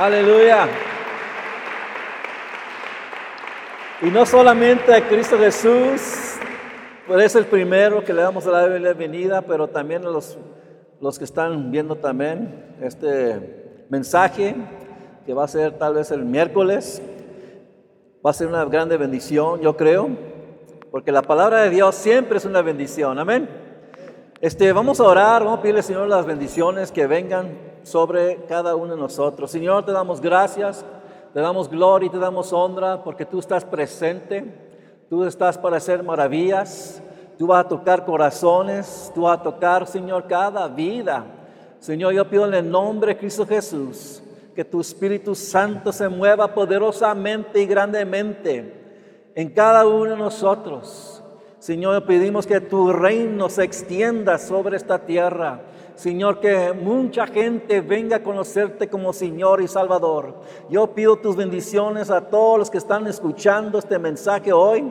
[0.00, 0.66] Aleluya.
[4.00, 6.38] Y no solamente a Cristo Jesús,
[7.06, 10.38] pues es el primero que le damos la bienvenida, pero también a los,
[11.02, 14.56] los que están viendo también este mensaje,
[15.26, 17.02] que va a ser tal vez el miércoles.
[18.24, 20.08] Va a ser una grande bendición, yo creo,
[20.90, 23.18] porque la palabra de Dios siempre es una bendición.
[23.18, 23.50] Amén.
[24.40, 28.94] Este, vamos a orar, vamos a pedirle, Señor, las bendiciones que vengan sobre cada uno
[28.94, 29.50] de nosotros.
[29.50, 30.84] Señor, te damos gracias
[31.32, 34.44] te damos gloria y te damos honra porque tú estás presente,
[35.08, 37.00] tú estás para hacer maravillas,
[37.38, 41.24] tú vas a tocar corazones, tú vas a tocar, Señor, cada vida.
[41.78, 44.22] Señor, yo pido en el nombre de Cristo Jesús
[44.54, 51.22] que tu Espíritu Santo se mueva poderosamente y grandemente en cada uno de nosotros.
[51.60, 55.60] Señor, pedimos que tu reino se extienda sobre esta tierra
[56.00, 60.34] Señor, que mucha gente venga a conocerte como Señor y Salvador.
[60.70, 64.90] Yo pido tus bendiciones a todos los que están escuchando este mensaje hoy.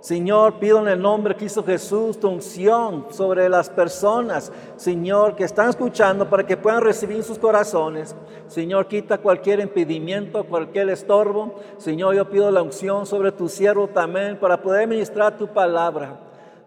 [0.00, 5.44] Señor, pido en el nombre de Cristo Jesús tu unción sobre las personas, Señor, que
[5.44, 8.16] están escuchando para que puedan recibir sus corazones.
[8.46, 11.56] Señor, quita cualquier impedimento, cualquier estorbo.
[11.76, 16.18] Señor, yo pido la unción sobre tu siervo también para poder ministrar tu palabra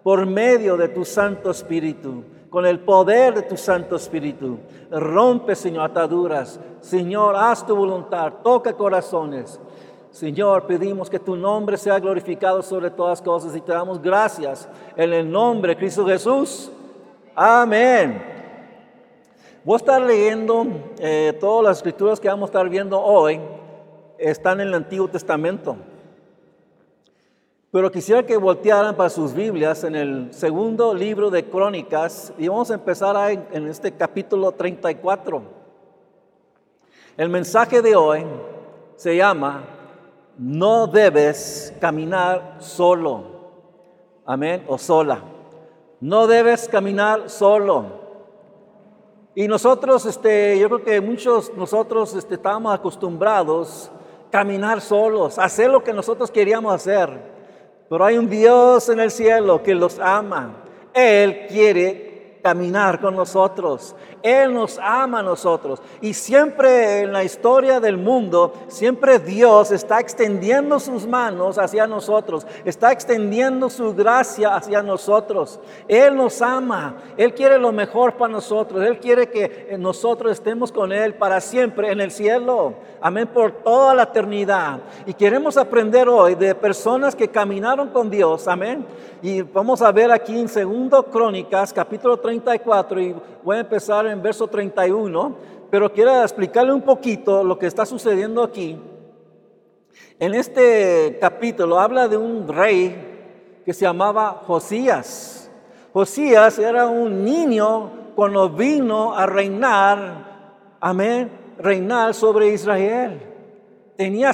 [0.03, 4.59] por medio de tu Santo Espíritu con el poder de tu Santo Espíritu.
[4.91, 6.59] Rompe, Señor, ataduras.
[6.81, 9.58] Señor, haz tu voluntad, toca corazones.
[10.11, 15.13] Señor, pedimos que tu nombre sea glorificado sobre todas cosas y te damos gracias en
[15.13, 16.69] el nombre de Cristo Jesús.
[17.33, 18.21] Amén.
[19.63, 20.67] Voy a estar leyendo
[20.99, 23.39] eh, todas las escrituras que vamos a estar viendo hoy,
[24.17, 25.77] están en el Antiguo Testamento.
[27.71, 32.70] Pero quisiera que voltearan para sus Biblias en el segundo libro de Crónicas y vamos
[32.70, 33.15] a empezar
[33.49, 35.42] en este capítulo 34.
[37.15, 38.26] El mensaje de hoy
[38.98, 39.64] se llama
[40.37, 43.23] No debes caminar solo.
[44.26, 44.65] Amén.
[44.67, 45.23] O sola.
[46.02, 47.86] No debes caminar solo.
[49.33, 53.89] Y nosotros, este, yo creo que muchos nosotros este, estábamos acostumbrados
[54.27, 57.32] a caminar solos, hacer lo que nosotros queríamos hacer.
[57.91, 60.63] Pero hay un Dios en el cielo que los ama.
[60.93, 62.11] Él quiere
[62.41, 63.95] caminar con nosotros.
[64.21, 65.81] Él nos ama a nosotros.
[66.02, 72.45] Y siempre en la historia del mundo, siempre Dios está extendiendo sus manos hacia nosotros,
[72.65, 75.59] está extendiendo su gracia hacia nosotros.
[75.87, 80.91] Él nos ama, Él quiere lo mejor para nosotros, Él quiere que nosotros estemos con
[80.91, 82.73] Él para siempre en el cielo.
[83.02, 84.79] Amén, por toda la eternidad.
[85.05, 88.47] Y queremos aprender hoy de personas que caminaron con Dios.
[88.47, 88.85] Amén.
[89.23, 94.21] Y vamos a ver aquí en Segundo Crónicas, capítulo 34, y voy a empezar en
[94.21, 95.36] verso 31,
[95.69, 98.80] pero quiero explicarle un poquito lo que está sucediendo aquí.
[100.17, 105.52] En este capítulo habla de un rey que se llamaba Josías.
[105.91, 113.20] Josías era un niño cuando vino a reinar, amén, reinar sobre Israel.
[113.97, 114.31] Tenía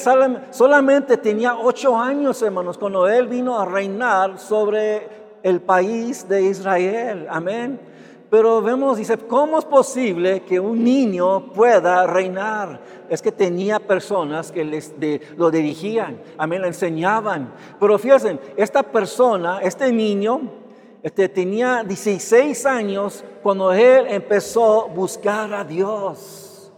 [0.52, 7.28] solamente tenía ocho años, hermanos, cuando él vino a reinar sobre el país de Israel.
[7.30, 7.80] Amén.
[8.30, 12.82] Pero vemos, dice, ¿cómo es posible que un niño pueda reinar?
[13.10, 14.94] Es que tenía personas que les
[15.38, 17.54] lo dirigían, amén, le enseñaban.
[17.80, 20.42] Pero fíjense, esta persona, este niño,
[21.02, 26.74] este, tenía 16 años cuando él empezó a buscar a Dios.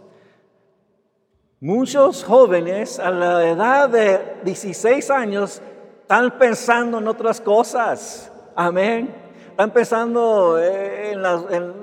[1.60, 5.60] Muchos jóvenes a la edad de 16 años
[6.02, 8.32] están pensando en otras cosas.
[8.56, 9.14] Amén.
[9.52, 11.22] Están pensando eh, en,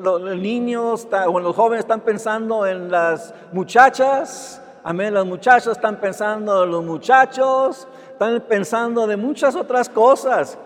[0.03, 4.63] los niños o en los jóvenes, están pensando en las muchachas.
[4.83, 5.13] Amén.
[5.13, 7.87] Las muchachas están pensando en los muchachos.
[8.13, 10.59] Están pensando de muchas otras cosas.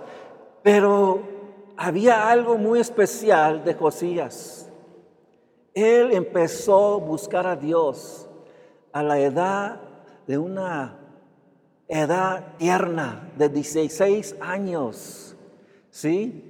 [0.62, 1.22] Pero
[1.76, 4.70] había algo muy especial de Josías.
[5.74, 8.28] Él empezó a buscar a Dios
[8.92, 9.80] a la edad
[10.26, 10.98] de una
[11.88, 15.36] edad tierna de 16 años.
[15.90, 16.44] ¿Sí?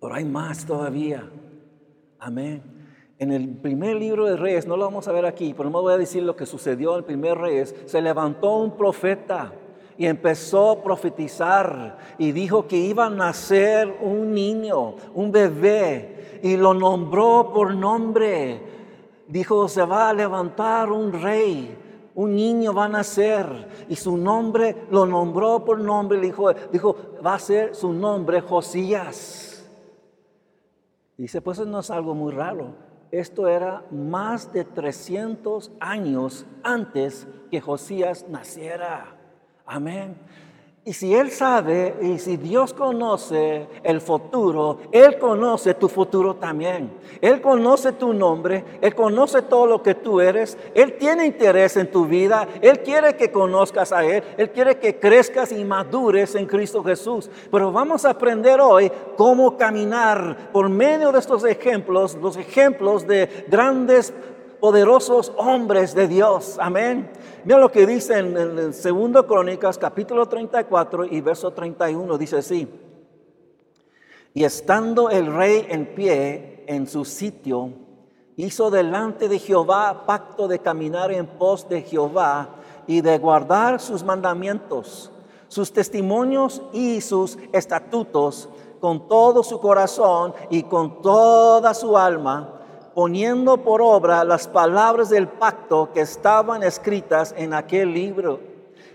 [0.00, 1.28] Pero hay más todavía.
[2.18, 2.62] Amén.
[3.18, 5.92] En el primer libro de Reyes, no lo vamos a ver aquí, pero no voy
[5.92, 7.74] a decir lo que sucedió en el primer Reyes.
[7.84, 9.52] Se levantó un profeta
[9.98, 16.56] y empezó a profetizar y dijo que iba a nacer un niño, un bebé, y
[16.56, 18.62] lo nombró por nombre.
[19.28, 21.76] Dijo, se va a levantar un rey,
[22.14, 26.20] un niño va a nacer y su nombre lo nombró por nombre.
[26.20, 29.68] Dijo, dijo va a ser su nombre Josías.
[31.16, 32.74] Dice, pues eso no es algo muy raro.
[33.10, 39.16] esto era más de 300 años antes que Josías naciera.
[39.66, 40.16] Amén.
[40.82, 46.90] Y si Él sabe y si Dios conoce el futuro, Él conoce tu futuro también.
[47.20, 51.90] Él conoce tu nombre, Él conoce todo lo que tú eres, Él tiene interés en
[51.90, 56.46] tu vida, Él quiere que conozcas a Él, Él quiere que crezcas y madures en
[56.46, 57.28] Cristo Jesús.
[57.52, 63.44] Pero vamos a aprender hoy cómo caminar por medio de estos ejemplos, los ejemplos de
[63.48, 64.14] grandes
[64.60, 66.56] poderosos hombres de Dios.
[66.60, 67.10] Amén.
[67.44, 72.18] Mira lo que dice en el segundo Crónicas, capítulo 34 y verso 31.
[72.18, 72.68] Dice así.
[74.34, 77.72] Y estando el rey en pie en su sitio,
[78.36, 82.50] hizo delante de Jehová pacto de caminar en pos de Jehová
[82.86, 85.10] y de guardar sus mandamientos,
[85.48, 88.48] sus testimonios y sus estatutos
[88.80, 92.59] con todo su corazón y con toda su alma
[93.00, 98.40] poniendo por obra las palabras del pacto que estaban escritas en aquel libro.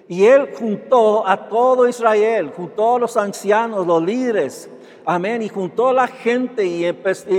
[0.08, 4.70] Y él juntó a todo Israel, juntó a los ancianos, los líderes,
[5.08, 6.84] amén, y juntó a la gente y,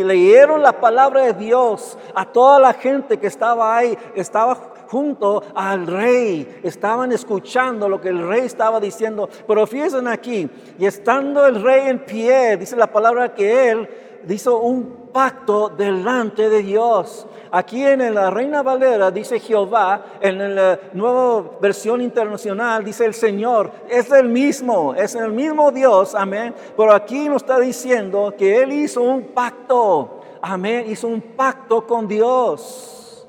[0.03, 4.57] leyeron la palabra de Dios a toda la gente que estaba ahí, estaba
[4.89, 9.29] junto al rey, estaban escuchando lo que el rey estaba diciendo.
[9.47, 13.89] Pero fíjense aquí, y estando el rey en pie, dice la palabra que él
[14.35, 17.27] hizo un pacto delante de Dios.
[17.51, 23.71] Aquí en la Reina Valera dice Jehová, en la nueva versión internacional dice el Señor,
[23.89, 26.55] es el mismo, es el mismo Dios, amén.
[26.77, 32.07] Pero aquí nos está diciendo que Él hizo un pacto, amén, hizo un pacto con
[32.07, 33.27] Dios.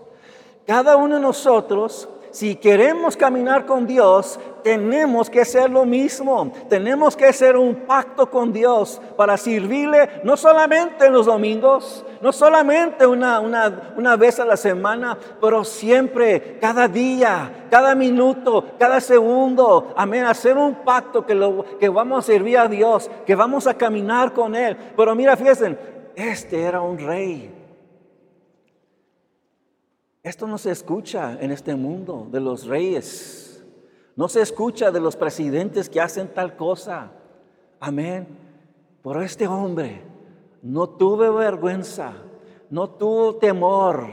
[0.66, 6.52] Cada uno de nosotros si queremos caminar con Dios, tenemos que hacer lo mismo.
[6.68, 12.34] Tenemos que hacer un pacto con Dios para servirle no solamente en los domingos, no
[12.34, 19.94] solamente una, una, vez a la semana, pero siempre, cada día, cada minuto, cada segundo.
[19.96, 20.26] Amén.
[20.26, 24.34] Hacer un pacto que, lo, que vamos a servir a Dios, que vamos a caminar
[24.34, 24.76] con Él.
[24.98, 25.78] Pero mira, fíjense,
[26.14, 27.54] este era un rey.
[30.24, 33.47] Esto no se escucha en este mundo de los reyes.
[34.18, 37.12] No se escucha de los presidentes que hacen tal cosa.
[37.80, 38.28] Amén.
[39.04, 40.02] Pero este hombre
[40.64, 42.14] no tuvo vergüenza,
[42.72, 44.08] no tuvo temor.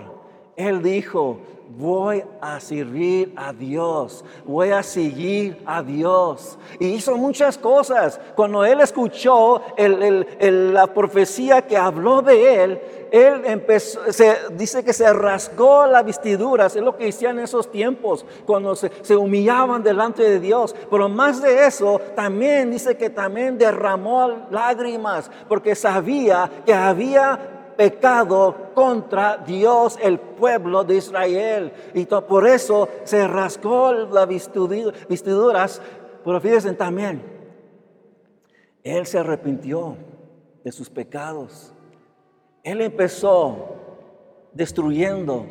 [0.57, 1.39] Él dijo,
[1.69, 6.59] voy a servir a Dios, voy a seguir a Dios.
[6.79, 8.21] Y hizo muchas cosas.
[8.35, 12.81] Cuando él escuchó la profecía que habló de él,
[13.11, 17.71] él empezó, se, dice que se rasgó las vestiduras, es lo que hacían en esos
[17.71, 20.75] tiempos, cuando se, se humillaban delante de Dios.
[20.91, 28.71] Pero más de eso, también dice que también derramó lágrimas, porque sabía que había pecado
[28.75, 31.73] contra Dios, el pueblo de Israel.
[31.95, 35.81] Y por eso se rasgó las vestiduras.
[36.25, 37.23] Pero fíjense también,
[38.83, 39.97] él se arrepintió
[40.63, 41.73] de sus pecados.
[42.63, 43.77] Él empezó
[44.53, 45.47] destruyendo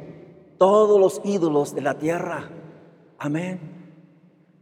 [0.57, 2.49] todos los ídolos de la tierra.
[3.17, 3.72] Amén.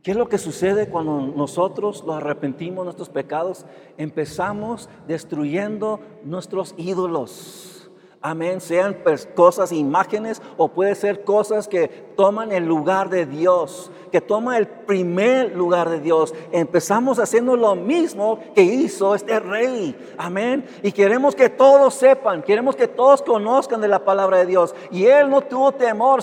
[0.03, 3.65] ¿Qué es lo que sucede cuando nosotros nos arrepentimos nuestros pecados?
[3.97, 7.80] Empezamos destruyendo nuestros ídolos.
[8.23, 13.89] Amén, sean pues, cosas, imágenes o puede ser cosas que toman el lugar de Dios,
[14.11, 16.31] que toman el primer lugar de Dios.
[16.51, 19.95] Empezamos haciendo lo mismo que hizo este rey.
[20.19, 20.63] Amén.
[20.83, 24.75] Y queremos que todos sepan, queremos que todos conozcan de la palabra de Dios.
[24.91, 26.21] Y él no tuvo temor,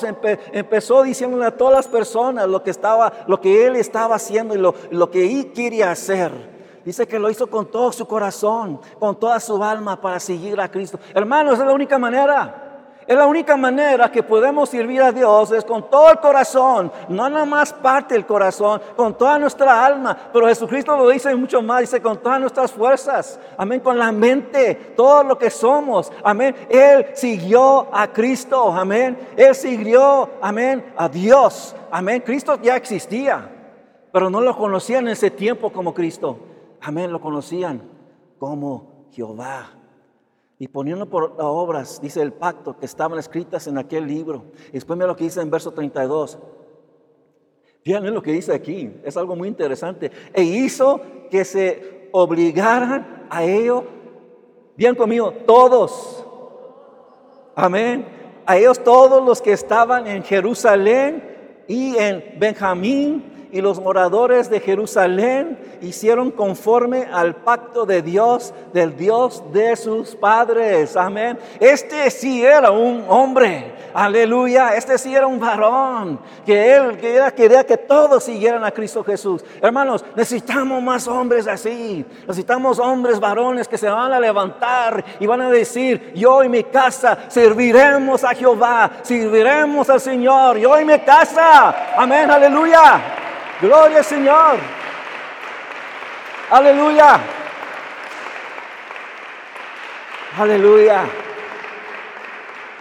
[0.52, 4.58] empezó diciéndole a todas las personas lo que estaba, lo que él estaba haciendo y
[4.58, 6.57] lo, lo que él quería hacer.
[6.84, 10.70] Dice que lo hizo con todo su corazón, con toda su alma para seguir a
[10.70, 10.98] Cristo.
[11.14, 12.68] Hermanos, es la única manera.
[13.08, 17.26] Es la única manera que podemos servir a Dios, es con todo el corazón, no
[17.30, 20.14] nada más parte del corazón, con toda nuestra alma.
[20.30, 24.92] Pero Jesucristo lo dice mucho más, dice con todas nuestras fuerzas, amén, con la mente,
[24.94, 26.54] todo lo que somos, amén.
[26.68, 29.18] Él siguió a Cristo, amén.
[29.38, 32.20] Él siguió, amén, a Dios, amén.
[32.20, 33.50] Cristo ya existía,
[34.12, 36.47] pero no lo conocían en ese tiempo como Cristo
[36.80, 37.82] amén, lo conocían
[38.38, 39.70] como Jehová.
[40.58, 44.46] Y poniendo por obras, dice el pacto, que estaban escritas en aquel libro.
[44.70, 46.38] Y después mira lo que dice en verso 32.
[47.84, 50.10] Fíjense lo que dice aquí, es algo muy interesante.
[50.34, 53.84] E hizo que se obligaran a ello,
[54.76, 56.26] bien conmigo, todos.
[57.54, 58.06] Amén.
[58.44, 64.60] A ellos todos los que estaban en Jerusalén y en Benjamín y los moradores de
[64.60, 70.96] Jerusalén hicieron conforme al pacto de Dios, del Dios de sus padres.
[70.96, 71.38] Amén.
[71.60, 73.72] Este sí era un hombre.
[73.94, 74.74] Aleluya.
[74.74, 76.20] Este sí era un varón.
[76.44, 79.44] Que él quería que todos siguieran a Cristo Jesús.
[79.62, 82.04] Hermanos, necesitamos más hombres así.
[82.26, 86.64] Necesitamos hombres varones que se van a levantar y van a decir, yo y mi
[86.64, 91.94] casa serviremos a Jehová, serviremos al Señor, yo y mi casa.
[91.96, 92.30] Amén.
[92.30, 93.26] Aleluya.
[93.60, 94.58] Gloria al Señor.
[96.50, 97.20] Aleluya.
[100.38, 101.04] Aleluya.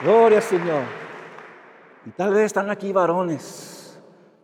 [0.01, 0.83] Gloria al Señor.
[2.05, 3.99] Y tal vez están aquí varones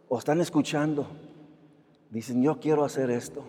[0.10, 1.08] o están escuchando.
[2.10, 3.44] Dicen, yo quiero hacer esto.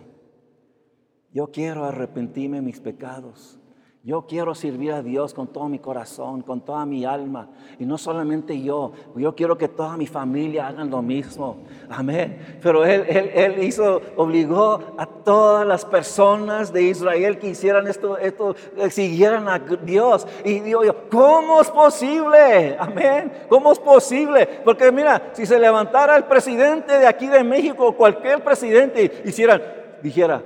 [1.31, 3.59] Yo quiero arrepentirme de mis pecados.
[4.05, 7.49] Yo quiero servir a Dios con todo mi corazón, con toda mi alma.
[7.79, 11.57] Y no solamente yo, yo quiero que toda mi familia hagan lo mismo.
[11.89, 12.59] Amén.
[12.61, 18.55] Pero Él, él, hizo, obligó a todas las personas de Israel que hicieran esto, esto,
[18.91, 20.27] siguieran a Dios.
[20.43, 22.77] Y digo yo, ¿cómo es posible?
[22.77, 23.33] Amén.
[23.49, 24.45] ¿Cómo es posible?
[24.63, 29.63] Porque mira, si se levantara el presidente de aquí de México, cualquier presidente, hicieran,
[30.03, 30.43] dijera,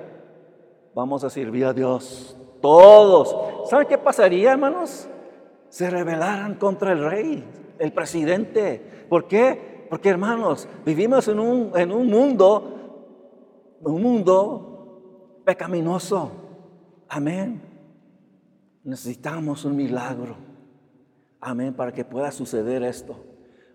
[0.96, 3.70] vamos a servir a Dios todos.
[3.70, 5.08] ¿Saben qué pasaría, hermanos?
[5.70, 7.44] Se rebelaran contra el rey,
[7.78, 9.06] el presidente.
[9.10, 9.88] ¿Por qué?
[9.90, 16.32] Porque, hermanos, vivimos en un, en un mundo, un mundo pecaminoso.
[17.08, 17.62] Amén.
[18.84, 20.36] Necesitamos un milagro.
[21.42, 23.16] Amén, para que pueda suceder esto.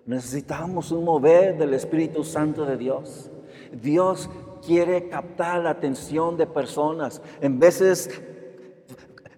[0.07, 3.31] Necesitamos un mover del Espíritu Santo de Dios.
[3.73, 4.29] Dios
[4.65, 7.23] quiere captar la atención de personas.
[7.41, 8.23] En veces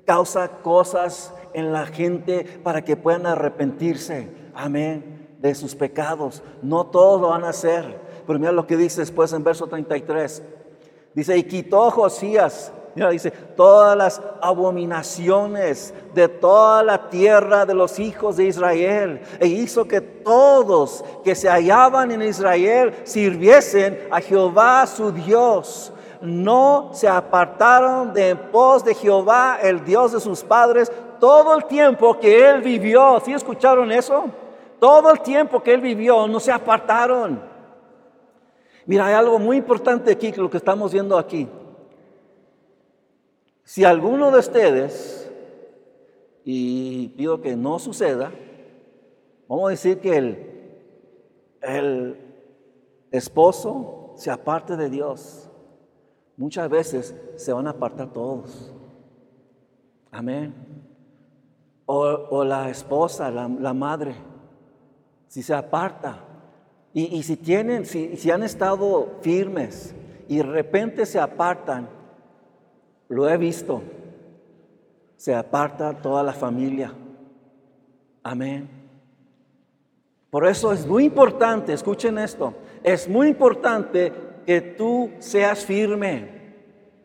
[0.06, 6.42] causa cosas en la gente para que puedan arrepentirse, amén, de sus pecados.
[6.62, 10.42] No todos lo van a hacer, pero mira lo que dice después en verso 33.
[11.14, 17.98] Dice, y quitó Josías, mira, dice, todas las abominaciones de toda la tierra de los
[17.98, 24.86] hijos de Israel, e hizo que todos que se hallaban en Israel sirviesen a Jehová
[24.86, 30.90] su Dios no se apartaron de en pos de Jehová, el Dios de sus padres,
[31.20, 33.20] todo el tiempo que él vivió.
[33.24, 34.26] ¿Sí escucharon eso?
[34.78, 37.40] Todo el tiempo que él vivió, no se apartaron.
[38.84, 41.48] Mira, hay algo muy importante aquí que lo que estamos viendo aquí.
[43.64, 45.30] Si alguno de ustedes,
[46.44, 48.30] y pido que no suceda,
[49.48, 50.78] vamos a decir que el,
[51.62, 52.16] el
[53.10, 55.45] esposo se aparte de Dios
[56.36, 58.72] muchas veces se van a apartar todos.
[60.10, 60.54] Amén.
[61.86, 64.14] O, la esposa, la, madre,
[65.28, 66.24] si se aparta.
[66.92, 69.94] Y, si tienen, si, si han estado firmes
[70.28, 71.88] y de repente se apartan,
[73.08, 73.82] lo he visto,
[75.16, 76.92] se aparta toda la familia.
[78.22, 78.68] Amén.
[80.30, 84.12] Por eso es muy importante, escuchen esto, es muy importante
[84.46, 86.36] que tú seas firme.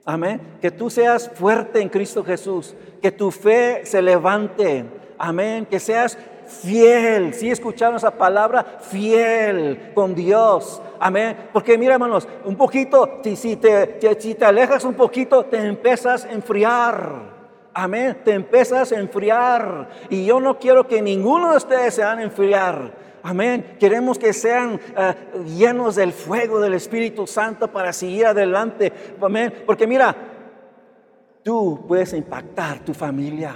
[0.05, 0.57] Amén.
[0.61, 2.75] Que tú seas fuerte en Cristo Jesús.
[3.01, 4.85] Que tu fe se levante.
[5.17, 5.65] Amén.
[5.65, 7.33] Que seas fiel.
[7.33, 10.81] Si escucharon esa palabra, fiel con Dios.
[10.99, 11.49] Amén.
[11.51, 16.25] Porque mira, hermanos, un poquito, si, si, te, si te alejas un poquito, te empiezas
[16.25, 17.41] a enfriar.
[17.73, 18.17] Amén.
[18.23, 19.89] Te empiezas a enfriar.
[20.09, 23.10] Y yo no quiero que ninguno de ustedes se van a enfriar.
[23.23, 23.77] Amén.
[23.79, 28.91] Queremos que sean eh, llenos del fuego del Espíritu Santo para seguir adelante.
[29.21, 29.63] Amén.
[29.65, 30.15] Porque mira,
[31.43, 33.55] tú puedes impactar tu familia.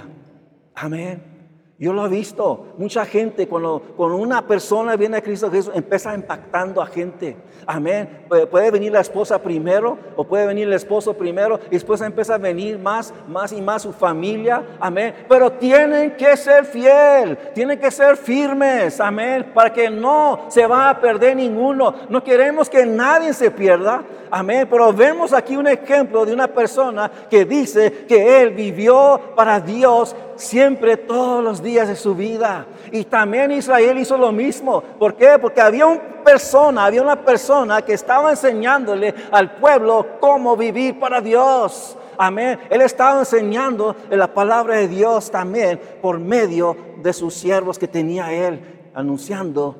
[0.74, 1.35] Amén.
[1.78, 2.68] Yo lo he visto.
[2.78, 7.36] Mucha gente, cuando, una persona viene a Cristo Jesús, empieza impactando a gente.
[7.66, 8.24] Amén.
[8.50, 12.38] Puede venir la esposa primero o puede venir el esposo primero y después empieza a
[12.38, 14.64] venir más, más y más su familia.
[14.80, 15.14] Amén.
[15.28, 18.98] Pero tienen que ser fiel, tienen que ser firmes.
[18.98, 19.50] Amén.
[19.52, 21.94] Para que no se va a perder ninguno.
[22.08, 24.02] No queremos que nadie se pierda.
[24.30, 24.66] Amén.
[24.70, 30.16] Pero vemos aquí un ejemplo de una persona que dice que él vivió para Dios
[30.36, 32.66] siempre todos los días de su vida.
[32.92, 34.82] Y también Israel hizo lo mismo.
[34.98, 35.38] ¿Por qué?
[35.40, 41.20] Porque había una persona, había una persona que estaba enseñándole al pueblo cómo vivir para
[41.20, 41.96] Dios.
[42.18, 42.58] Amén.
[42.70, 48.32] Él estaba enseñando la palabra de Dios también por medio de sus siervos que tenía
[48.32, 49.76] él, anunciando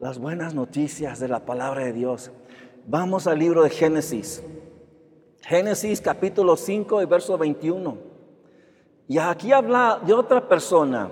[0.00, 2.32] las buenas noticias de la palabra de Dios.
[2.86, 4.42] Vamos al libro de Génesis.
[5.42, 8.11] Génesis capítulo 5 y verso 21.
[9.12, 11.10] Y aquí habla de otra persona.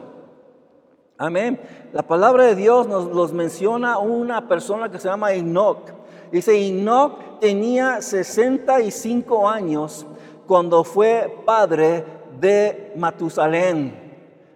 [1.19, 1.61] Amén.
[1.93, 5.91] La palabra de Dios nos, menciona una persona que se llama Enoch.
[6.33, 10.07] Dice, Enoch tenía 65 años
[10.47, 12.03] cuando fue padre
[12.41, 13.95] de Matusalén.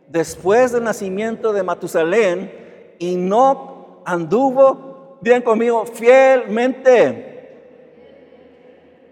[0.09, 2.51] Después del nacimiento de Matusalén,
[2.99, 7.51] Enoch anduvo, bien conmigo, fielmente.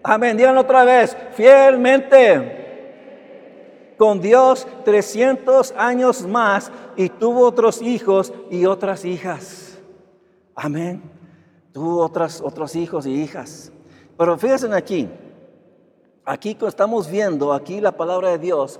[0.01, 2.62] Amén, díganlo otra vez, fielmente
[4.03, 9.79] con Dios 300 años más y tuvo otros hijos y otras hijas.
[10.53, 11.01] Amén.
[11.71, 13.71] Tuvo otras, otros hijos y hijas.
[14.17, 15.07] Pero fíjense aquí,
[16.25, 18.77] aquí estamos viendo, aquí la palabra de Dios,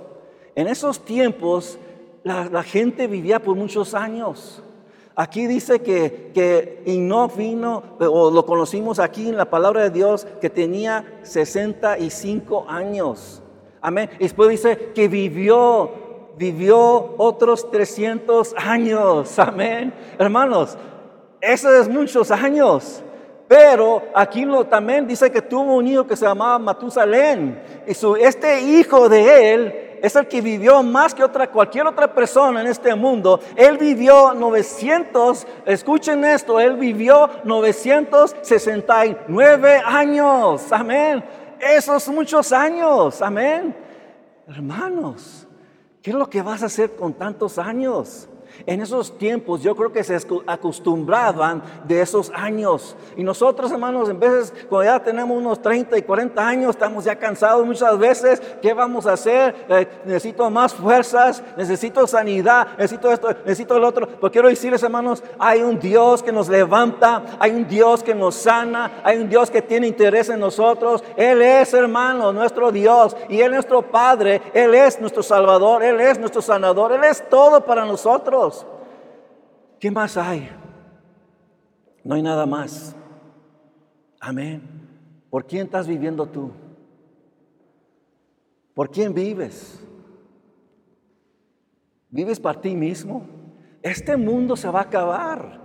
[0.54, 1.78] en esos tiempos
[2.22, 4.62] la, gente vivía por muchos años.
[5.16, 10.26] Aquí dice que, que no vino, o lo conocimos aquí en la palabra de Dios,
[10.42, 13.40] que tenía 65 años.
[13.84, 14.10] Amén.
[14.18, 15.90] Y después dice que vivió,
[16.38, 19.38] vivió otros 300 años.
[19.38, 19.92] Amén.
[20.18, 20.78] Hermanos,
[21.38, 23.02] eso es muchos años.
[23.46, 27.62] Pero aquí lo, también dice que tuvo un hijo que se llamaba Matusalén.
[27.86, 32.14] Y su, este hijo de él es el que vivió más que otra, cualquier otra
[32.14, 33.38] persona en este mundo.
[33.54, 40.72] Él vivió 900, escuchen esto, él vivió 969 años.
[40.72, 43.22] Amén esos muchos años.
[43.22, 43.74] Amén.
[44.46, 45.46] Hermanos,
[46.02, 48.28] ¿qué es lo que vas a hacer con tantos años?
[48.66, 52.96] En esos tiempos yo creo que se acostumbraban de esos años.
[53.16, 57.16] Y nosotros, hermanos, en veces cuando ya tenemos unos 30 y 40 años, estamos ya
[57.16, 58.40] cansados muchas veces.
[58.62, 59.54] ¿Qué vamos a hacer?
[59.68, 64.08] Eh, necesito más fuerzas, necesito sanidad, necesito esto, necesito el otro.
[64.08, 68.34] Pero quiero decirles, hermanos, hay un Dios que nos levanta, hay un Dios que nos
[68.34, 71.02] sana, hay un Dios que tiene interés en nosotros.
[71.16, 76.00] Él es, hermano, nuestro Dios y Él es nuestro Padre, Él es nuestro Salvador, Él
[76.00, 78.43] es nuestro sanador, Él es todo para nosotros.
[79.80, 80.48] ¿Qué más hay?
[82.02, 82.94] No hay nada más.
[84.20, 84.62] Amén.
[85.30, 86.50] ¿Por quién estás viviendo tú?
[88.74, 89.80] ¿Por quién vives?
[92.10, 93.26] ¿Vives para ti mismo?
[93.82, 95.60] Este mundo se va a acabar.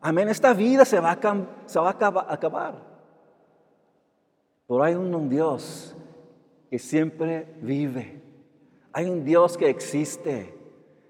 [0.00, 0.28] Amén.
[0.28, 2.74] Esta vida se va a, se va a acabar.
[4.66, 5.94] Pero hay un Dios
[6.70, 8.22] que siempre vive.
[8.92, 10.61] Hay un Dios que existe.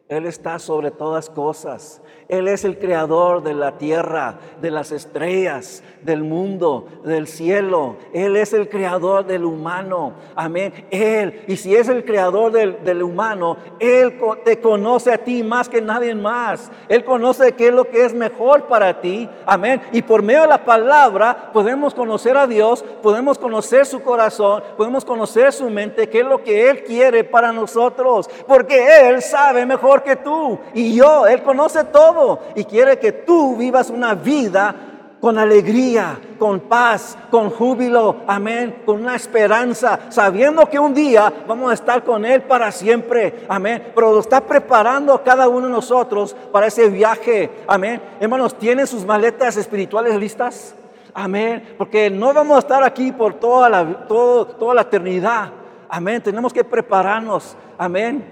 [0.09, 2.03] Él está sobre todas cosas.
[2.29, 7.97] Él es el creador de la tierra, de las estrellas, del mundo, del cielo.
[8.13, 10.15] Él es el creador del humano.
[10.35, 10.87] Amén.
[10.91, 15.81] Él, y si es el creador del, humano, Él te conoce a ti más que
[15.81, 16.71] nadie más.
[16.89, 19.29] Él conoce qué es lo que es mejor para ti.
[19.47, 19.81] Amén.
[19.93, 25.05] Y por medio de la palabra podemos conocer a Dios, podemos conocer su corazón, podemos
[25.05, 28.29] conocer su mente, qué es lo que Él quiere para nosotros.
[28.47, 31.27] Porque Él sabe mejor que tú y yo.
[31.27, 34.75] Él conoce todo y quiere que tú vivas una vida
[35.23, 41.71] con alegría, con paz, con júbilo, amén, con una esperanza, sabiendo que un día vamos
[41.71, 43.93] a estar con Él para siempre, amén.
[43.95, 48.03] Pero lo está preparando cada uno de nosotros para ese viaje, amén.
[48.19, 50.75] Hermanos, ¿tienen sus maletas espirituales listas?
[51.15, 55.53] Amén, porque no vamos a estar aquí por toda la, toda la eternidad,
[55.89, 56.21] amén.
[56.21, 58.25] Tenemos que prepararnos, amén.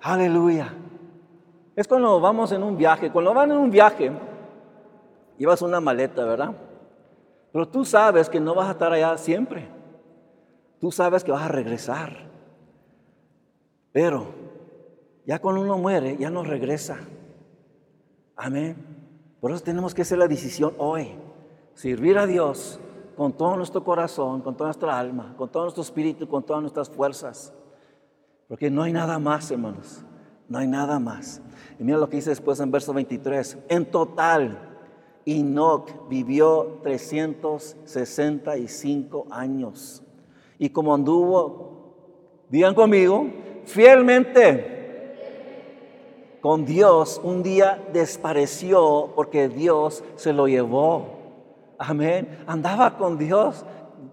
[0.00, 0.72] Aleluya.
[1.74, 3.10] Es cuando vamos en un viaje.
[3.10, 4.12] Cuando van en un viaje,
[5.38, 6.54] llevas una maleta, ¿verdad?
[7.52, 9.68] Pero tú sabes que no vas a estar allá siempre.
[10.80, 12.30] Tú sabes que vas a regresar.
[13.92, 14.26] Pero
[15.26, 16.98] ya cuando uno muere, ya no regresa.
[18.36, 18.76] Amén.
[19.40, 21.14] Por eso tenemos que hacer la decisión hoy.
[21.74, 22.80] Servir a Dios
[23.16, 26.90] con todo nuestro corazón, con toda nuestra alma, con todo nuestro espíritu, con todas nuestras
[26.90, 27.52] fuerzas.
[28.48, 30.04] Porque no hay nada más, hermanos.
[30.52, 31.40] No hay nada más.
[31.78, 33.56] Y mira lo que dice después en verso 23.
[33.70, 34.58] En total,
[35.24, 40.02] Enoch vivió 365 años.
[40.58, 41.94] Y como anduvo,
[42.50, 43.28] digan conmigo,
[43.64, 44.68] fielmente
[46.42, 51.06] con Dios, un día despareció porque Dios se lo llevó.
[51.78, 52.44] Amén.
[52.46, 53.64] Andaba con Dios,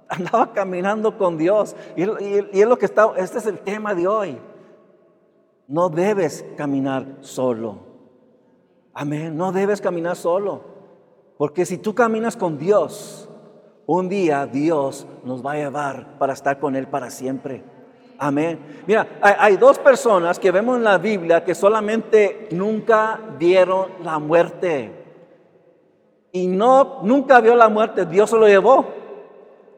[0.07, 1.75] andaba caminando con Dios.
[1.97, 4.37] Y, y es lo que está, este es el tema de hoy.
[5.69, 7.77] No debes caminar solo.
[8.91, 9.37] Amén.
[9.37, 10.61] No debes caminar solo.
[11.37, 13.29] Porque si tú caminas con Dios,
[13.85, 17.63] un día Dios nos va a llevar para estar con Él para siempre.
[18.17, 18.83] Amén.
[18.87, 24.91] Mira, hay, dos personas que vemos en la Biblia que solamente nunca vieron la muerte.
[26.31, 28.98] Y no, nunca vio la muerte, Dios se lo llevó.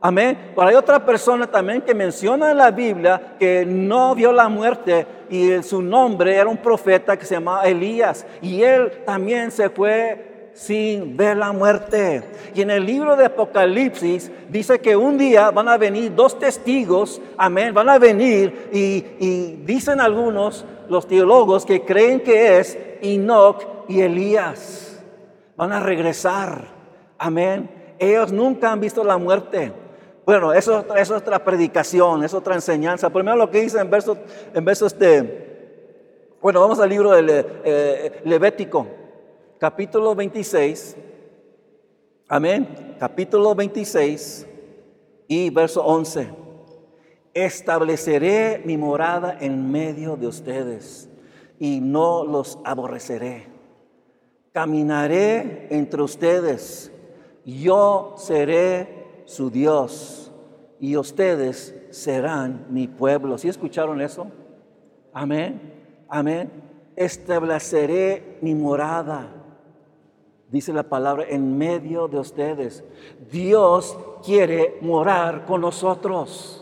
[0.03, 0.51] Amén.
[0.55, 5.05] Pero hay otra persona también que menciona en la Biblia que no vio la muerte
[5.29, 8.25] y su nombre era un profeta que se llamaba Elías.
[8.41, 12.23] Y él también se fue sin ver la muerte.
[12.55, 17.21] Y en el libro de Apocalipsis dice que un día van a venir dos testigos,
[17.37, 19.01] amén, van a venir y,
[19.65, 24.99] dicen algunos, los teólogos, que creen que es Enoch y Elías.
[25.55, 26.65] Van a regresar,
[27.17, 27.69] amén.
[27.99, 29.71] Ellos nunca han visto la muerte.
[30.25, 33.09] Bueno, eso, es otra predicación, es otra enseñanza.
[33.09, 34.17] Primero lo que dice en verso,
[34.53, 35.51] en verso este,
[36.41, 38.87] bueno, vamos al libro de eh, Levítico,
[39.57, 40.95] capítulo 26.
[42.27, 42.95] Amén.
[42.99, 44.47] Capítulo 26
[45.27, 46.29] y verso 11.
[47.33, 51.09] Estableceré mi morada en medio de ustedes
[51.59, 53.47] y no los aborreceré.
[54.53, 56.91] Caminaré entre ustedes.
[57.43, 59.00] Yo seré
[59.31, 60.29] su Dios
[60.77, 63.37] y ustedes serán mi pueblo.
[63.37, 64.27] ¿Sí escucharon eso?
[65.13, 65.73] Amén.
[66.09, 66.51] Amén.
[66.97, 69.29] Estableceré mi morada.
[70.49, 72.83] Dice la palabra en medio de ustedes.
[73.31, 76.60] Dios quiere morar con nosotros.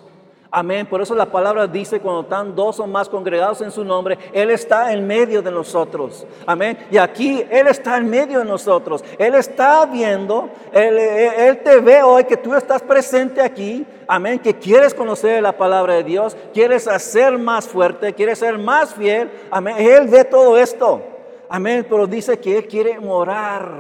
[0.52, 0.88] Amén.
[0.88, 4.50] Por eso la palabra dice, cuando están dos o más congregados en su nombre, Él
[4.50, 6.26] está en medio de nosotros.
[6.48, 6.78] Amén.
[6.90, 9.04] Y aquí Él está en medio de nosotros.
[9.20, 13.86] Él está viendo, Él, te ve hoy que tú estás presente aquí.
[14.08, 14.40] Amén.
[14.40, 19.30] Que quieres conocer la palabra de Dios, quieres hacer más fuerte, quieres ser más fiel.
[19.52, 19.76] Amén.
[19.78, 21.04] Él ve todo esto.
[21.48, 21.86] Amén.
[21.88, 23.72] Pero dice que Él quiere morar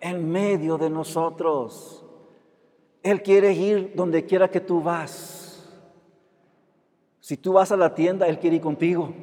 [0.00, 2.02] en medio de nosotros.
[3.02, 5.43] Él quiere ir donde quiera que tú vas.
[7.24, 9.14] Si tú vas a la tienda, Él quiere ir contigo.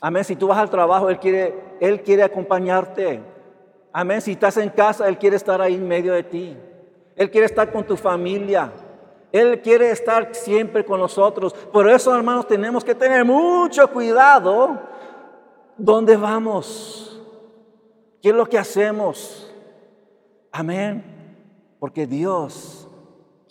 [0.00, 0.24] Amén.
[0.24, 3.20] Si tú vas al trabajo, Él quiere, Él quiere acompañarte.
[3.92, 4.22] Amén.
[4.22, 6.56] Si estás en casa, Él quiere estar ahí en medio de ti.
[7.16, 8.72] Él quiere estar con tu familia.
[9.30, 11.52] Él quiere estar siempre con nosotros.
[11.52, 14.80] Por eso, hermanos, tenemos que tener mucho cuidado
[15.76, 17.22] dónde vamos.
[18.22, 19.54] ¿Qué es lo que hacemos?
[20.50, 21.04] Amén.
[21.78, 22.79] Porque Dios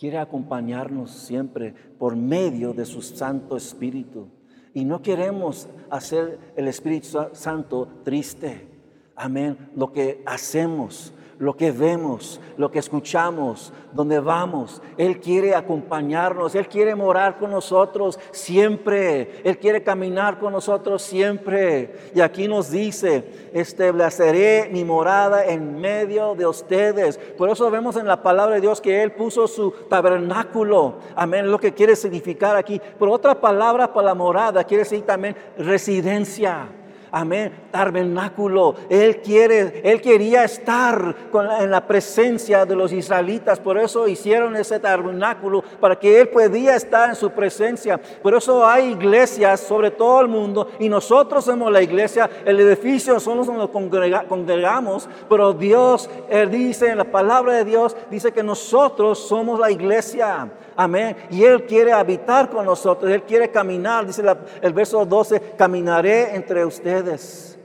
[0.00, 4.28] quiere acompañarnos siempre por medio de su Santo Espíritu.
[4.72, 8.66] Y no queremos hacer el Espíritu Santo triste.
[9.14, 9.58] Amén.
[9.76, 14.82] Lo que hacemos lo que vemos, lo que escuchamos, donde vamos.
[14.98, 22.10] Él quiere acompañarnos, Él quiere morar con nosotros siempre, Él quiere caminar con nosotros siempre.
[22.14, 23.24] Y aquí nos dice,
[23.54, 27.16] estableceré mi morada en medio de ustedes.
[27.16, 30.96] Por eso vemos en la palabra de Dios que Él puso su tabernáculo.
[31.16, 32.78] Amén, lo que quiere significar aquí.
[32.98, 36.68] Pero otra palabra para la morada quiere decir también residencia.
[37.12, 37.52] Amén.
[37.70, 38.74] Tabernáculo.
[38.88, 41.14] Él quiere, él quería estar
[41.60, 43.58] en la presencia de los israelitas.
[43.58, 47.98] Por eso hicieron ese tabernáculo para que él podía estar en su presencia.
[48.22, 52.30] Por eso hay iglesias sobre todo el mundo y nosotros somos la iglesia.
[52.44, 58.32] El edificio somos nos congregamos, pero Dios él dice en la palabra de Dios dice
[58.32, 60.48] que nosotros somos la iglesia.
[60.82, 61.14] Amén.
[61.30, 63.12] Y Él quiere habitar con nosotros.
[63.12, 64.06] Él quiere caminar.
[64.06, 64.22] Dice
[64.62, 67.58] el verso 12, caminaré entre ustedes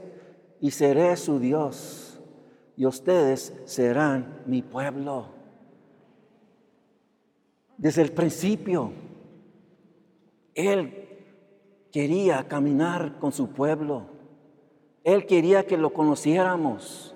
[0.60, 2.20] y seré su Dios.
[2.76, 5.28] Y ustedes serán mi pueblo.
[7.78, 8.92] Desde el principio,
[10.54, 11.08] Él
[11.90, 14.02] quería caminar con su pueblo.
[15.02, 17.14] Él quería que lo conociéramos.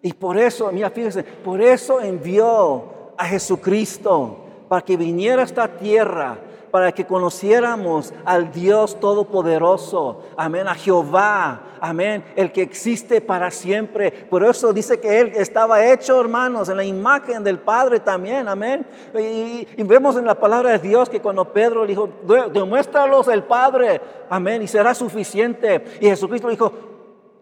[0.00, 4.38] Y por eso, mira, fíjense, por eso envió a Jesucristo
[4.72, 6.38] para que viniera a esta tierra,
[6.70, 14.10] para que conociéramos al Dios Todopoderoso, amén, a Jehová, amén, el que existe para siempre.
[14.10, 18.86] Por eso dice que Él estaba hecho, hermanos, en la imagen del Padre también, amén.
[19.14, 22.08] Y, vemos en la palabra de Dios que cuando Pedro le dijo,
[22.54, 25.84] demuéstralos el Padre, amén, y será suficiente.
[26.00, 26.72] Y Jesucristo dijo,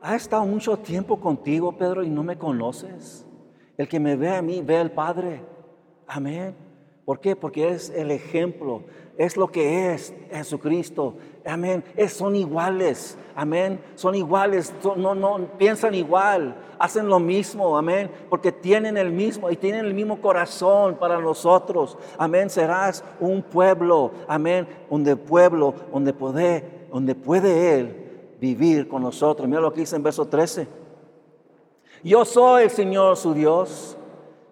[0.02, 3.24] ha estado mucho tiempo contigo, Pedro, y no me conoces.
[3.78, 5.44] El que me ve a mí, ve al Padre.
[6.08, 6.69] Amén.
[7.10, 7.34] ¿Por qué?
[7.34, 8.84] Porque es el ejemplo,
[9.18, 11.16] es lo que es Jesucristo.
[11.44, 11.82] Amén.
[12.08, 13.18] son iguales.
[13.34, 13.80] Amén.
[13.96, 14.72] Son iguales.
[14.96, 16.54] no, no piensan igual.
[16.78, 17.76] Hacen lo mismo.
[17.76, 18.08] Amén.
[18.28, 21.98] Porque tienen el mismo y tienen el mismo corazón para nosotros.
[22.16, 22.48] Amén.
[22.48, 24.12] Serás un pueblo.
[24.28, 24.68] Amén.
[24.88, 29.48] Donde pueblo, donde puede, donde puede Él vivir con nosotros.
[29.48, 30.68] Mira lo que dice en verso 13.
[32.04, 33.96] Yo soy el Señor su Dios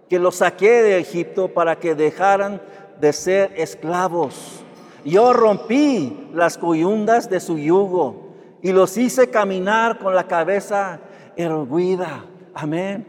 [0.09, 2.61] que los saqué de Egipto para que dejaran
[3.01, 4.63] de ser esclavos.
[5.05, 8.29] Yo rompí las coyundas de su yugo
[8.63, 11.01] y los hice caminar con la cabeza
[11.37, 12.25] erguida.
[12.55, 13.07] Amén.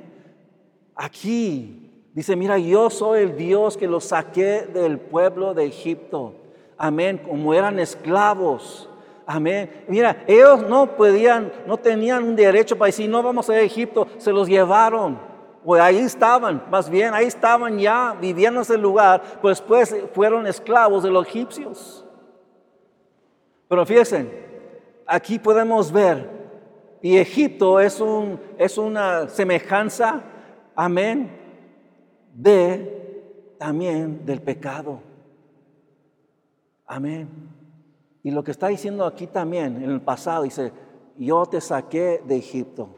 [0.95, 6.35] Aquí dice, mira, yo soy el Dios que los saqué del pueblo de Egipto.
[6.77, 7.17] Amén.
[7.17, 8.89] Como eran esclavos.
[9.25, 9.83] Amén.
[9.87, 14.31] Mira, ellos no podían, no tenían un derecho para decir, no vamos a Egipto, se
[14.31, 15.28] los llevaron.
[15.63, 20.47] Pues ahí estaban, más bien, ahí estaban ya viviendo en ese lugar, pues después fueron
[20.47, 22.05] esclavos de los egipcios.
[23.67, 24.27] Pero fíjense,
[25.05, 26.29] aquí podemos ver,
[27.01, 30.21] y Egipto es, un, es una semejanza,
[30.75, 31.37] amén,
[32.33, 35.01] de también del pecado.
[36.85, 37.29] Amén.
[38.23, 40.71] Y lo que está diciendo aquí también, en el pasado, dice,
[41.17, 42.89] yo te saqué de Egipto,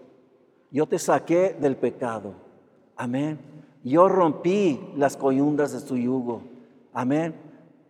[0.71, 2.50] yo te saqué del pecado.
[3.01, 3.39] Amén.
[3.83, 6.43] Yo rompí las coyundas de tu yugo.
[6.93, 7.35] Amén.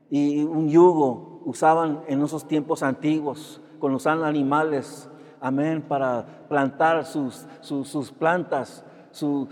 [0.10, 5.10] Y un yugo usaban en esos tiempos antiguos con los animales.
[5.42, 5.82] Amén.
[5.82, 9.50] Para plantar sus, sus, plantas, sus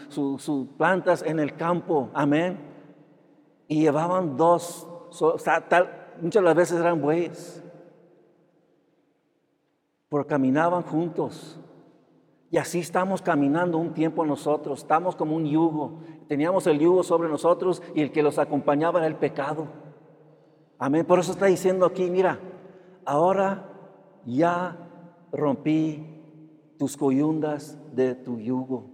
[0.77, 2.09] plantas en el campo.
[2.13, 2.57] Amén.
[3.67, 4.87] Y llevaban dos,
[6.21, 7.61] muchas de las veces eran bueyes
[10.09, 11.59] pero caminaban juntos.
[12.51, 15.99] Y así estamos caminando un tiempo nosotros, estamos como un yugo.
[16.27, 19.67] Teníamos el yugo sobre nosotros y el que los acompañaba era el pecado.
[20.79, 21.05] Amén.
[21.05, 22.39] Por eso está diciendo aquí, mira,
[23.05, 23.69] ahora
[24.25, 24.77] ya
[25.31, 26.23] rompí
[26.79, 28.89] tus coyundas de tu yugo.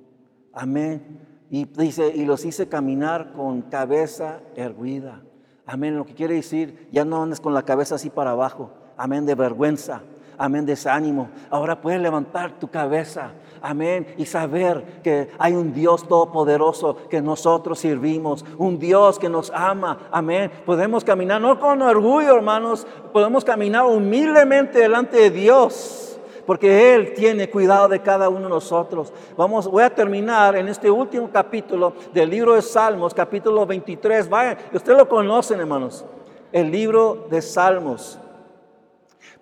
[0.52, 1.22] Amén.
[1.50, 5.24] Y dice, y los hice caminar con cabeza erguida.
[5.66, 5.96] Amén.
[5.96, 8.72] Lo que quiere decir, ya no andes con la cabeza así para abajo.
[8.98, 10.02] Amén, de vergüenza
[10.38, 11.30] amén, desánimo.
[11.50, 17.80] Ahora puedes levantar tu cabeza, amén, y saber que hay un Dios todopoderoso que nosotros
[17.80, 20.52] servimos, un Dios que nos ama, amén.
[20.66, 26.06] Podemos caminar no con orgullo, hermanos, podemos caminar humildemente delante de Dios
[26.46, 29.12] porque Él tiene cuidado de cada uno de nosotros.
[29.36, 34.30] Vamos, voy a terminar en este último capítulo del libro de Salmos, capítulo 23.
[34.30, 36.06] Vayan, ustedes lo conocen, hermanos.
[36.52, 38.20] El libro de Salmos.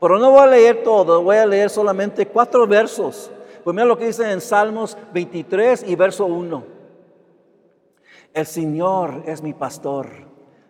[0.03, 3.31] Pero no voy a leer todo, voy a leer solamente cuatro versos.
[3.63, 6.61] Pues mira lo que dice en Salmos 23 y verso 1.
[8.33, 10.07] El Señor es mi pastor,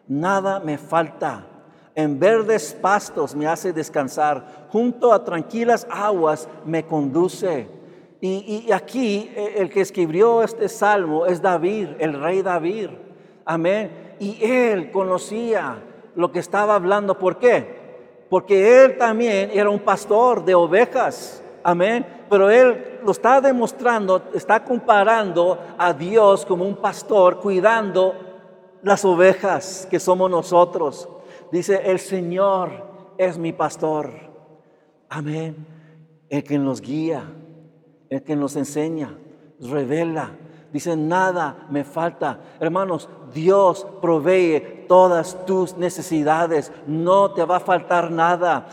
[0.08, 1.48] nada me falta.
[1.96, 7.68] En verdes pastos me hace descansar, junto a tranquilas aguas me conduce.
[8.22, 12.92] Y, y, aquí eh, el que escribió este salmo es David, el rey David.
[13.46, 14.16] Amén.
[14.20, 15.82] Y él conocía
[16.14, 17.18] lo que estaba hablando.
[17.18, 17.82] ¿Por qué?
[18.30, 21.44] Porque él también era un pastor de ovejas.
[21.64, 22.06] Amén.
[22.30, 28.16] Pero él lo está demostrando, está comparando a Dios como un pastor cuidando
[28.82, 31.08] las ovejas que somos nosotros.
[31.52, 32.72] Dice, el Señor
[33.18, 34.12] es mi pastor.
[35.10, 35.68] Amén.
[36.30, 37.24] El que nos guía,
[38.10, 39.18] el que nos enseña,
[39.60, 40.32] revela.
[40.74, 42.40] Dice, nada me falta.
[42.60, 46.72] Hermanos, Dios provee todas tus necesidades.
[46.88, 48.66] No te va a faltar nada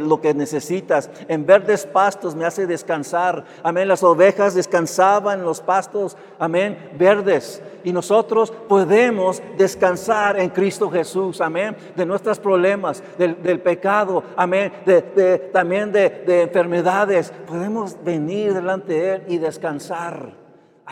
[0.00, 1.10] lo que necesitas.
[1.28, 3.44] En verdes pastos me hace descansar.
[3.62, 3.86] Amén.
[3.86, 6.16] Las ovejas descansaban en los pastos.
[6.38, 6.92] Amén.
[6.98, 7.62] Verdes.
[7.84, 11.42] Y nosotros podemos descansar en Cristo Jesús.
[11.42, 11.76] Amén.
[11.94, 14.24] De nuestros problemas, del, pecado.
[14.36, 14.72] Amén.
[14.86, 17.30] De, también de, de enfermedades.
[17.46, 20.41] Podemos venir delante de Él y descansar.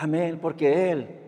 [0.01, 0.39] Amén.
[0.41, 1.21] Porque Él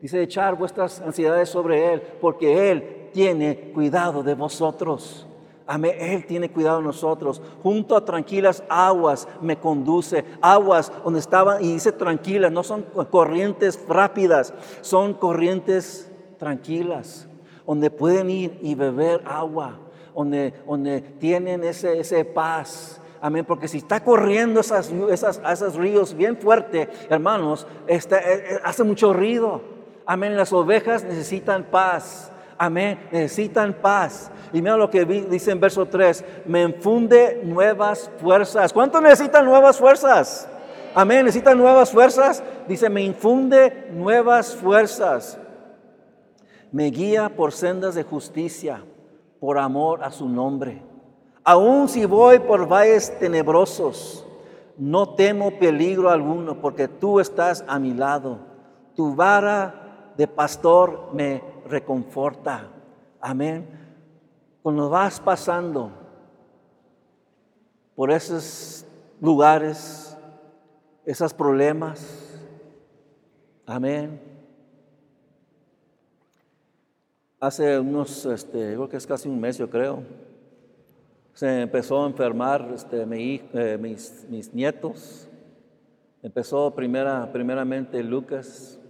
[0.00, 5.26] Dice, echar vuestras ansiedades sobre Él, porque Él tiene cuidado de vosotros.
[5.66, 5.96] Amén.
[5.98, 7.40] Él tiene cuidado de nosotros.
[7.62, 10.24] Junto a tranquilas aguas me conduce.
[10.40, 17.26] Aguas donde estaban, y dice tranquilas, no son corrientes rápidas, son corrientes tranquilas,
[17.66, 19.80] donde pueden ir y beber agua,
[20.14, 23.00] donde, donde tienen ese, ese paz.
[23.20, 28.60] Amén, porque si está corriendo esas, esas, esos ríos bien fuerte, hermanos, está, eh, eh,
[28.62, 29.62] hace mucho ruido.
[30.06, 30.36] Amén.
[30.36, 32.30] Las ovejas necesitan paz.
[32.58, 33.08] Amén.
[33.10, 34.30] Necesitan paz.
[34.52, 36.24] Y mira lo que dice en verso 3.
[36.46, 38.72] Me infunde nuevas fuerzas.
[38.72, 40.48] ¿Cuánto necesitan nuevas fuerzas?
[40.94, 41.24] Amén.
[41.26, 42.42] ¿Necesitan nuevas fuerzas?
[42.68, 45.38] Dice, me infunde nuevas fuerzas.
[46.70, 48.84] Me guía por sendas de justicia,
[49.40, 50.82] por amor a su nombre.
[51.48, 54.26] Aun si voy por valles tenebrosos,
[54.76, 58.40] no temo peligro alguno, porque tú estás a mi lado.
[58.96, 62.68] Tu vara de pastor me reconforta.
[63.20, 63.64] Amén.
[64.60, 65.92] Cuando vas pasando
[67.94, 68.84] por esos
[69.20, 70.18] lugares,
[71.04, 72.40] esos problemas,
[73.66, 74.20] amén.
[77.38, 80.02] Hace unos, este, creo que es casi un mes, yo creo,
[81.36, 85.28] se empezó a enfermar este, eh, mis, mis, nietos.
[86.22, 88.80] Empezó primera, primeramente Lucas,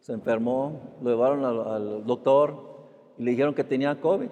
[0.00, 2.80] se enfermó, lo llevaron al, doctor
[3.16, 4.28] y le dijeron que tenía COVID.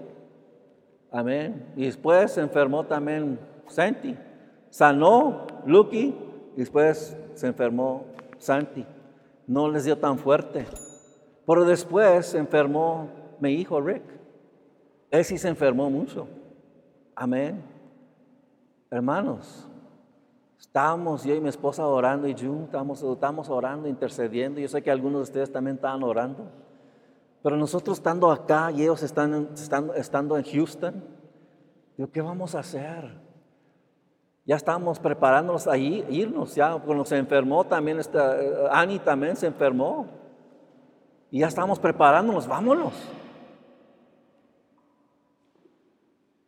[1.13, 1.73] Amén.
[1.77, 4.17] Y después se enfermó también Santi.
[4.69, 6.17] Sanó Lucky
[6.57, 8.07] y después se enfermó
[8.39, 8.85] Santi.
[9.47, 10.67] No les dio tan fuerte.
[11.47, 14.03] Pero después se enfermó mi hijo Rick.
[15.13, 16.27] Él sí se enfermó mucho.
[17.19, 17.65] Amén.
[18.91, 19.67] Hermanos,
[20.61, 24.61] estamos yo y mi esposa orando y yo estamos, estamos orando, intercediendo.
[24.61, 26.45] Yo sé que algunos de ustedes también estaban orando.
[27.43, 29.49] Pero nosotros estando acá y ellos están,
[29.97, 31.03] estando, en Houston,
[31.97, 33.19] digo, ¿qué vamos a hacer?
[34.45, 40.07] Ya estábamos preparándonos a irnos, ya cuando se enfermó también, eh, Annie también se enfermó.
[41.31, 42.93] Y ya estábamos preparándonos, vámonos.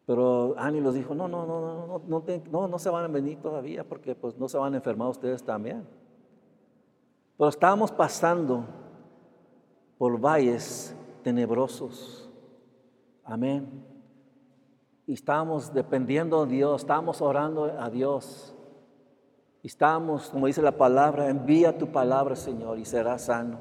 [0.08, 3.08] Pero Annie nos dijo, no, no, no, no, no, no, no, no se van a
[3.08, 5.86] venir todavía porque pues no se van a enfermar ustedes también.
[7.36, 8.64] Pero estábamos pasando
[9.98, 12.26] por valles tenebrosos.
[13.22, 13.84] Amén.
[15.06, 18.54] Y estábamos dependiendo de Dios, estábamos orando a Dios.
[19.62, 23.58] Estábamos, como dice la palabra, envía tu palabra, Señor, y será sano.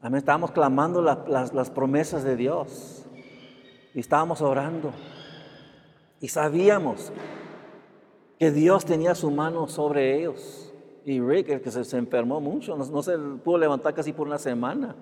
[0.00, 0.18] Amén.
[0.18, 3.07] Estábamos clamando las, las promesas de Dios.
[3.98, 4.92] Y estábamos orando.
[6.20, 7.10] Y sabíamos
[8.38, 10.72] que Dios tenía su mano sobre ellos.
[11.04, 14.38] Y Rick, el que se, enfermó mucho, no, no, se pudo levantar casi por una
[14.38, 14.94] semana.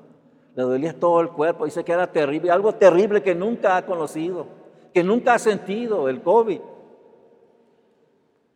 [0.55, 1.67] Le dolía todo el cuerpo.
[1.67, 4.47] Dice que era terrible, algo terrible que nunca ha conocido
[4.95, 6.61] que nunca ha sentido el COVID.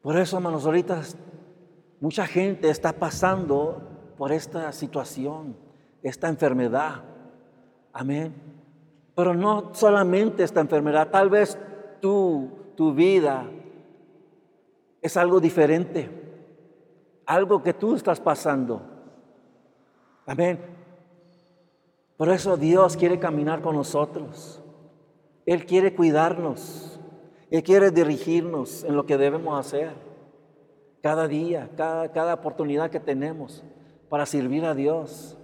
[0.00, 1.02] Por eso, hermanos, ahorita
[2.00, 5.54] mucha gente está pasando por esta situación,
[6.02, 7.02] esta enfermedad.
[7.92, 8.49] Amén.
[9.20, 11.58] Pero no solamente esta enfermedad, tal vez
[12.00, 13.44] tú, tu vida
[15.02, 16.08] es algo diferente,
[17.26, 18.80] algo que tú estás pasando.
[20.24, 20.58] Amén.
[22.16, 24.62] Por eso Dios quiere caminar con nosotros.
[25.44, 26.98] Él quiere cuidarnos.
[27.50, 29.92] Él quiere dirigirnos en lo que debemos hacer.
[31.02, 33.62] Cada día, cada, cada oportunidad que tenemos
[34.08, 35.36] para servir a Dios.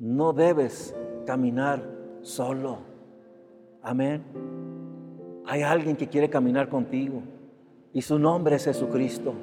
[0.00, 1.94] No debes caminar
[2.26, 2.78] solo.
[3.82, 4.24] Amén.
[5.46, 7.22] Hay alguien que quiere caminar contigo
[7.92, 9.34] y su nombre es Jesucristo.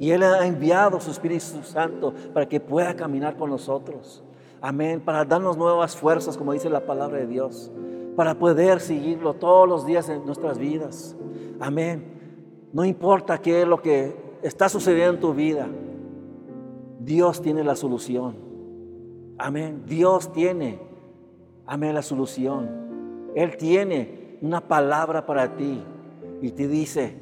[0.00, 4.24] Y Él ha enviado su Espíritu Santo para que pueda caminar con nosotros.
[4.60, 5.00] Amén.
[5.00, 7.70] Para darnos nuevas fuerzas, como dice la palabra de Dios
[8.16, 11.16] para poder seguirlo todos los días en nuestras vidas.
[11.60, 12.04] Amén.
[12.72, 15.68] No importa qué es lo que está sucediendo en tu vida,
[17.00, 18.36] Dios tiene la solución.
[19.38, 19.82] Amén.
[19.86, 20.78] Dios tiene,
[21.66, 23.30] amén, la solución.
[23.34, 25.82] Él tiene una palabra para ti
[26.40, 27.16] y te dice,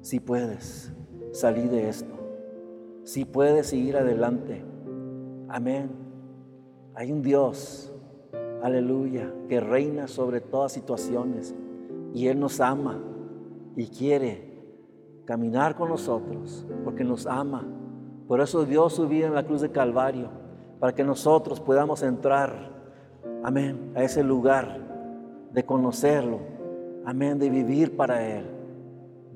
[0.00, 0.92] si puedes
[1.32, 2.14] salir de esto,
[3.04, 4.64] si puedes seguir adelante.
[5.48, 5.90] Amén.
[6.94, 7.94] Hay un Dios
[8.64, 11.54] aleluya, que reina sobre todas situaciones.
[12.14, 12.98] Y Él nos ama
[13.76, 14.54] y quiere
[15.26, 17.66] caminar con nosotros porque nos ama.
[18.26, 20.30] Por eso dio su vida en la cruz de Calvario,
[20.80, 22.72] para que nosotros podamos entrar,
[23.44, 24.78] amén, a ese lugar
[25.52, 26.40] de conocerlo,
[27.04, 28.44] amén, de vivir para Él.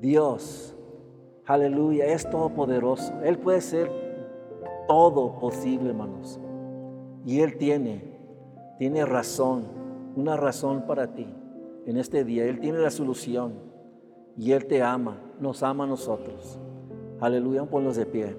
[0.01, 0.75] Dios,
[1.45, 3.13] aleluya, es todopoderoso.
[3.23, 3.89] Él puede ser
[4.87, 6.39] todo posible, hermanos.
[7.25, 8.09] Y Él tiene
[8.79, 9.65] tiene razón,
[10.15, 11.27] una razón para ti
[11.85, 12.45] en este día.
[12.45, 13.55] Él tiene la solución
[14.37, 16.57] y Él te ama, nos ama a nosotros.
[17.19, 18.37] Aleluya, ponlos de pie.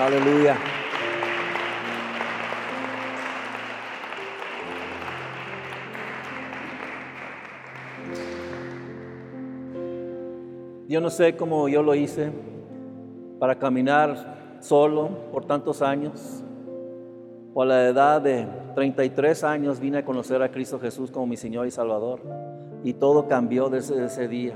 [0.00, 0.56] Aleluya.
[10.92, 12.30] Yo no sé cómo yo lo hice
[13.38, 16.44] para caminar solo por tantos años.
[17.56, 21.66] A la edad de 33 años vine a conocer a Cristo Jesús como mi Señor
[21.66, 22.20] y Salvador.
[22.84, 24.52] Y todo cambió desde ese día,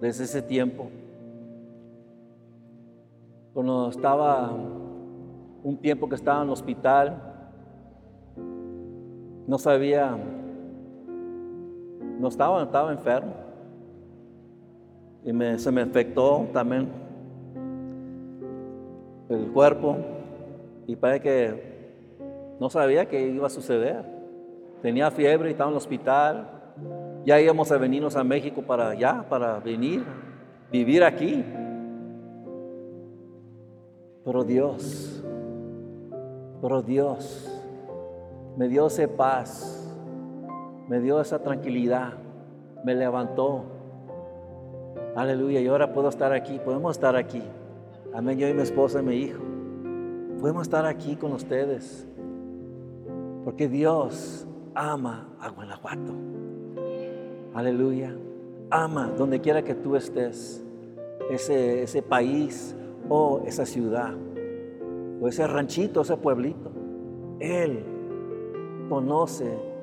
[0.00, 0.88] desde ese tiempo.
[3.52, 7.22] Cuando estaba un tiempo que estaba en el hospital,
[9.46, 10.16] no sabía,
[12.18, 13.43] no estaba, estaba enfermo.
[15.24, 16.88] Y se me infectó también
[19.28, 19.96] el cuerpo.
[20.86, 21.74] Y parece que
[22.60, 24.04] no sabía qué iba a suceder.
[24.82, 26.46] Tenía fiebre y estaba en el hospital.
[27.24, 30.04] Ya íbamos a venirnos a México para allá, para venir,
[30.70, 31.42] vivir aquí.
[34.24, 35.24] Pero Dios,
[36.60, 37.50] pero Dios
[38.56, 39.90] me dio esa paz,
[40.88, 42.12] me dio esa tranquilidad,
[42.84, 43.73] me levantó.
[45.16, 47.40] Aleluya, y ahora puedo estar aquí, podemos estar aquí.
[48.12, 49.40] Amén, yo y mi esposa y mi hijo.
[50.40, 52.08] Podemos estar aquí con ustedes.
[53.44, 54.44] Porque Dios
[54.74, 56.12] ama a Guanajuato.
[57.54, 58.16] Aleluya.
[58.70, 60.64] Ama donde quiera que tú estés,
[61.30, 62.74] ese, ese país
[63.08, 64.14] o esa ciudad,
[65.20, 66.72] o ese ranchito, ese pueblito.
[67.38, 67.84] Él
[68.88, 69.73] conoce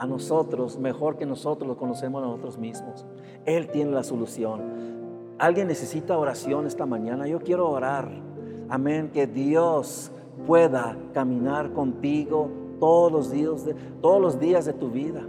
[0.00, 3.04] a nosotros mejor que nosotros lo conocemos a nosotros mismos.
[3.44, 4.62] Él tiene la solución.
[5.38, 7.28] Alguien necesita oración esta mañana.
[7.28, 8.10] Yo quiero orar.
[8.70, 9.10] Amén.
[9.12, 10.10] Que Dios
[10.46, 12.48] pueda caminar contigo
[12.80, 15.22] todos los días de, todos los días de tu vida.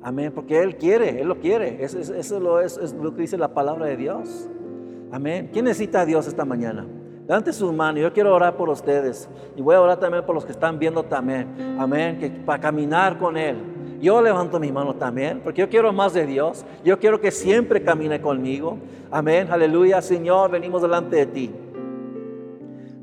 [0.00, 0.32] Amén.
[0.34, 1.84] Porque Él quiere, Él lo quiere.
[1.84, 4.48] Eso, eso lo es, es lo que dice la palabra de Dios.
[5.12, 5.50] Amén.
[5.52, 6.86] ¿Quién necesita a Dios esta mañana?
[7.28, 8.00] Levante sus manos.
[8.00, 9.28] Yo quiero orar por ustedes.
[9.56, 11.76] Y voy a orar también por los que están viendo también.
[11.78, 12.18] Amén.
[12.18, 13.75] Que para caminar con Él.
[14.06, 16.64] Yo levanto mi mano también, porque yo quiero más de Dios.
[16.84, 18.78] Yo quiero que siempre camine conmigo.
[19.10, 19.48] Amén.
[19.50, 20.00] Aleluya.
[20.00, 21.50] Señor, venimos delante de ti.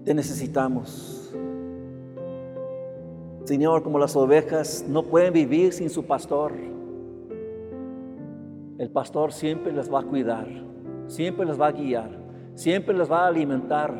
[0.06, 1.36] Te necesitamos.
[3.44, 6.54] Señor, como las ovejas no pueden vivir sin su pastor.
[8.78, 10.48] El pastor siempre les va a cuidar,
[11.08, 12.12] siempre les va a guiar,
[12.56, 13.94] siempre les va a alimentar.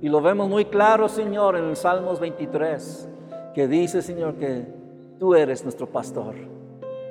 [0.00, 3.06] Y lo vemos muy claro, Señor, en el Salmos 23,
[3.54, 4.77] que dice, Señor, que
[5.18, 6.34] tú eres nuestro pastor.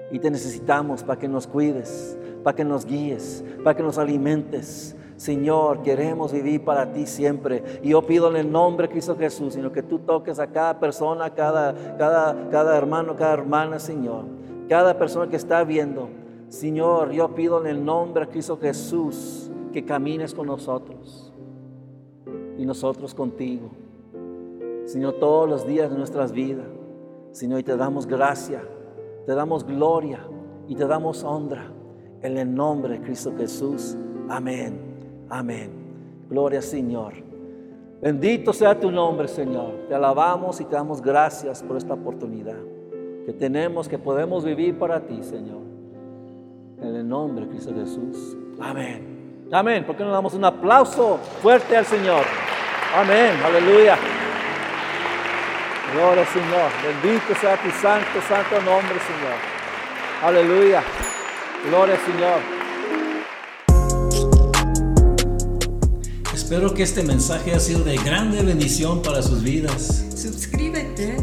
[0.10, 4.96] Y te necesitamos para que nos cuides, para que nos guíes, para que nos alimentes.
[5.18, 7.64] Señor, queremos vivir para ti siempre.
[7.84, 10.80] Y yo pido en el nombre de Cristo Jesús, Señor, que tú toques a cada
[10.80, 14.24] persona, cada, cada, cada hermano, cada hermana, Señor.
[14.70, 16.10] Cada persona que está viendo.
[16.48, 21.34] Señor, yo pido en el nombre de Cristo Jesús que camines con nosotros
[22.58, 23.70] y nosotros contigo.
[24.86, 26.68] Señor, todos los días de nuestras vidas.
[27.38, 28.64] Señor, y te damos gracia,
[29.28, 30.26] te damos gloria
[30.68, 31.68] y te damos honra
[32.24, 33.96] en el nombre de Cristo Jesús.
[34.28, 35.28] Amén.
[35.30, 35.70] Amén.
[36.32, 37.14] Gloria Señor.
[38.02, 39.86] Bendito sea tu nombre, Señor.
[39.88, 42.58] Te alabamos y te damos gracias por esta oportunidad
[43.28, 45.62] que tenemos, que podemos vivir para ti, Señor.
[46.82, 48.36] En el nombre de Cristo Jesús.
[48.60, 49.46] Amén.
[49.52, 49.86] Amén.
[49.86, 52.24] ¿Por qué no damos un aplauso fuerte al Señor?
[52.96, 53.34] Amén.
[53.46, 53.96] Aleluya.
[55.94, 56.70] Gloria Señor.
[56.84, 59.38] Bendito sea tu santo, santo nombre, Señor.
[60.24, 60.84] Aleluya.
[61.70, 62.58] Gloria Señor.
[66.34, 70.06] Espero que este mensaje haya sido de grande bendición para sus vidas.
[70.16, 71.18] Suscríbete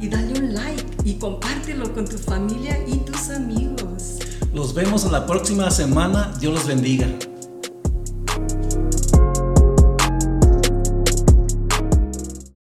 [0.00, 4.18] y dale un like y compártelo con tu familia y tus amigos.
[4.52, 6.32] Los vemos en la próxima semana.
[6.40, 7.06] Dios los bendiga.